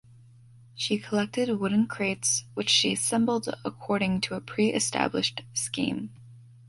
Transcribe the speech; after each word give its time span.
She 0.73 0.97
collected 0.97 1.59
wooden 1.59 1.85
crates, 1.85 2.45
which 2.55 2.71
she 2.71 2.93
assembled 2.93 3.53
according 3.63 4.21
to 4.21 4.33
a 4.33 4.41
pre-established 4.41 5.43
scheme. 5.53 6.09